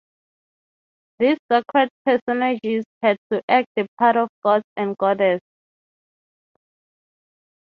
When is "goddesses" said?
4.97-5.41